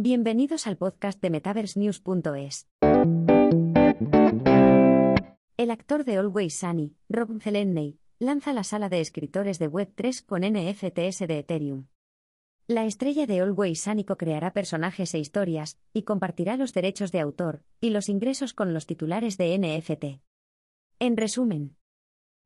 [0.00, 2.68] Bienvenidos al podcast de MetaverseNews.es.
[5.56, 10.42] El actor de Always Sunny, Rob Zelenney, lanza la sala de escritores de Web3 con
[10.42, 11.88] NFTs de Ethereum.
[12.68, 17.64] La estrella de Always Sunny creará personajes e historias, y compartirá los derechos de autor
[17.80, 20.22] y los ingresos con los titulares de NFT.
[21.00, 21.76] En resumen,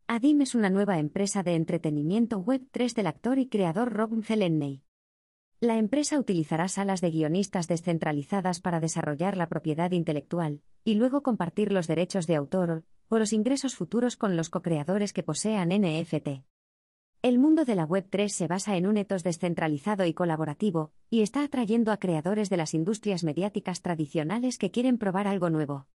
[0.07, 4.85] Adim es una nueva empresa de entretenimiento Web3 del actor y creador Rob Zelenney.
[5.63, 11.71] La empresa utilizará salas de guionistas descentralizadas para desarrollar la propiedad intelectual, y luego compartir
[11.71, 16.43] los derechos de autor o los ingresos futuros con los co-creadores que posean NFT.
[17.23, 21.45] El mundo de la Web3 se basa en un etos descentralizado y colaborativo, y está
[21.45, 25.87] atrayendo a creadores de las industrias mediáticas tradicionales que quieren probar algo nuevo.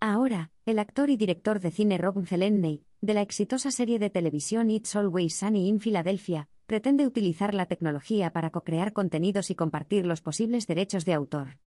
[0.00, 4.68] Ahora, el actor y director de cine Rob Zelenney, de la exitosa serie de televisión
[4.68, 10.20] It's Always Sunny in Philadelphia, pretende utilizar la tecnología para co-crear contenidos y compartir los
[10.20, 11.58] posibles derechos de autor.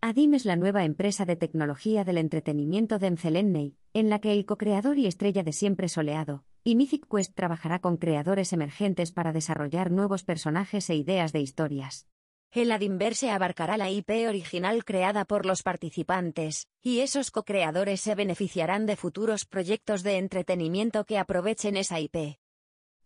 [0.00, 4.44] Adim es la nueva empresa de tecnología del entretenimiento de Zelenney, en la que el
[4.44, 9.90] co-creador y estrella de Siempre Soleado, y Mythic Quest trabajará con creadores emergentes para desarrollar
[9.90, 12.06] nuevos personajes e ideas de historias.
[12.52, 18.86] El Adinverse abarcará la IP original creada por los participantes, y esos co-creadores se beneficiarán
[18.86, 22.38] de futuros proyectos de entretenimiento que aprovechen esa IP.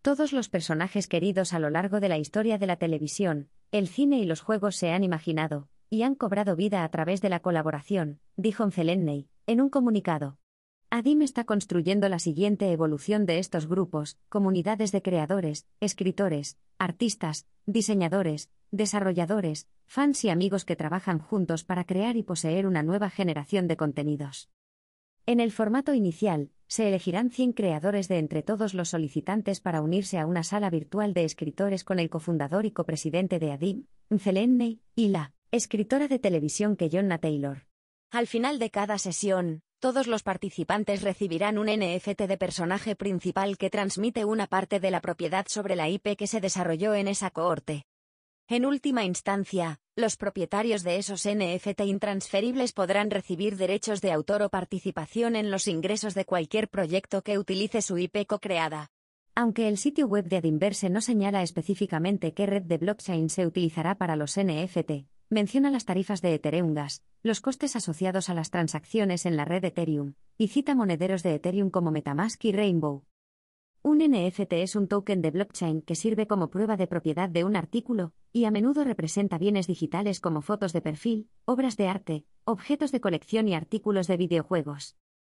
[0.01, 4.17] Todos los personajes queridos a lo largo de la historia de la televisión, el cine
[4.17, 8.19] y los juegos se han imaginado, y han cobrado vida a través de la colaboración,
[8.35, 10.39] dijo Zelenney, en un comunicado.
[10.89, 18.49] Adim está construyendo la siguiente evolución de estos grupos, comunidades de creadores, escritores, artistas, diseñadores,
[18.71, 23.77] desarrolladores, fans y amigos que trabajan juntos para crear y poseer una nueva generación de
[23.77, 24.49] contenidos.
[25.27, 30.17] En el formato inicial, se elegirán 100 creadores de entre todos los solicitantes para unirse
[30.19, 35.09] a una sala virtual de escritores con el cofundador y copresidente de Adim, Zelenney, y
[35.09, 37.67] la escritora de televisión Keyonna Taylor.
[38.09, 43.69] Al final de cada sesión, todos los participantes recibirán un NFT de personaje principal que
[43.69, 47.83] transmite una parte de la propiedad sobre la IP que se desarrolló en esa cohorte.
[48.51, 54.49] En última instancia, los propietarios de esos NFT intransferibles podrán recibir derechos de autor o
[54.49, 58.89] participación en los ingresos de cualquier proyecto que utilice su IP co-creada.
[59.35, 63.95] Aunque el sitio web de Adinverse no señala específicamente qué red de blockchain se utilizará
[63.95, 69.25] para los NFT, menciona las tarifas de Ethereum Gas, los costes asociados a las transacciones
[69.25, 73.05] en la red Ethereum, y cita monederos de Ethereum como Metamask y Rainbow.
[73.81, 77.55] Un NFT es un token de blockchain que sirve como prueba de propiedad de un
[77.55, 82.91] artículo, y a menudo representa bienes digitales como fotos de perfil, obras de arte, objetos
[82.91, 84.95] de colección y artículos de videojuegos.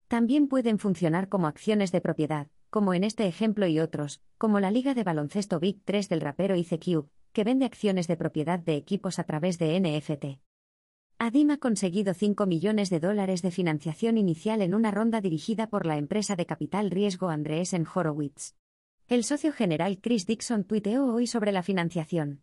[0.08, 4.72] También pueden funcionar como acciones de propiedad, como en este ejemplo y otros, como la
[4.72, 9.18] liga de baloncesto Big 3 del rapero IceCube, que vende acciones de propiedad de equipos
[9.18, 10.40] a través de NFT.
[11.18, 15.86] Adim ha conseguido 5 millones de dólares de financiación inicial en una ronda dirigida por
[15.86, 18.56] la empresa de capital riesgo Andreessen Horowitz.
[19.08, 22.43] El socio general Chris Dixon tuiteó hoy sobre la financiación.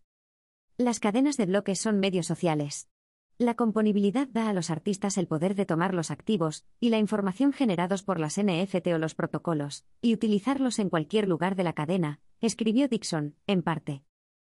[0.80, 2.88] Las cadenas de bloques son medios sociales.
[3.36, 7.52] La componibilidad da a los artistas el poder de tomar los activos y la información
[7.52, 12.20] generados por las NFT o los protocolos, y utilizarlos en cualquier lugar de la cadena,
[12.40, 14.04] escribió Dixon, en parte.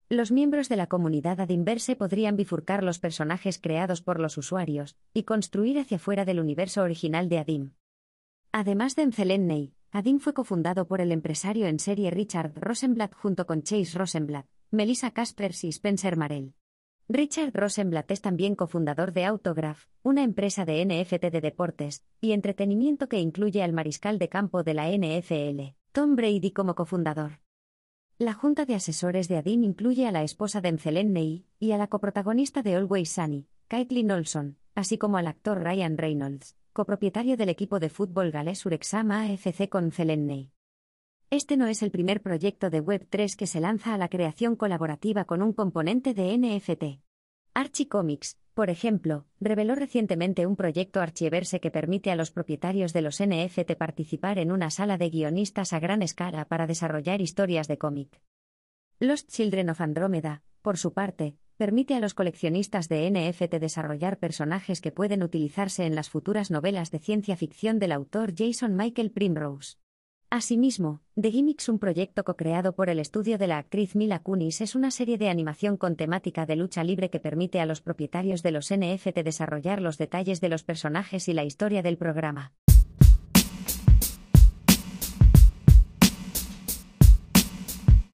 [0.09, 5.25] Los miembros de la comunidad Adinverse podrían bifurcar los personajes creados por los usuarios y
[5.25, 7.73] construir hacia fuera del universo original de Adim.
[8.51, 13.61] Además de Zelenney, Adim fue cofundado por el empresario en serie Richard Rosenblatt junto con
[13.61, 16.55] Chase Rosenblatt, Melissa Caspers y Spencer Marell.
[17.07, 23.07] Richard Rosenblatt es también cofundador de Autograph, una empresa de NFT de deportes y entretenimiento
[23.07, 27.39] que incluye al mariscal de campo de la NFL, Tom Brady como cofundador.
[28.17, 30.71] La junta de asesores de Adin incluye a la esposa de
[31.03, 35.99] Ney y a la coprotagonista de Always Sunny, Caitlin Olson, así como al actor Ryan
[35.99, 40.51] Reynolds, copropietario del equipo de fútbol galés Urexam AFC con Ney.
[41.35, 45.25] Este no es el primer proyecto de Web3 que se lanza a la creación colaborativa
[45.25, 47.01] con un componente de NFT.
[47.55, 53.01] Archie Comics, por ejemplo, reveló recientemente un proyecto Archieverse que permite a los propietarios de
[53.01, 57.79] los NFT participar en una sala de guionistas a gran escala para desarrollar historias de
[57.79, 58.21] cómic.
[58.99, 64.81] Lost Children of Andromeda, por su parte, permite a los coleccionistas de NFT desarrollar personajes
[64.81, 69.77] que pueden utilizarse en las futuras novelas de ciencia ficción del autor Jason Michael Primrose.
[70.35, 74.73] Asimismo, The Gimmicks, un proyecto co-creado por el estudio de la actriz Mila Kunis, es
[74.73, 78.49] una serie de animación con temática de lucha libre que permite a los propietarios de
[78.49, 82.51] los NFT desarrollar los detalles de los personajes y la historia del programa.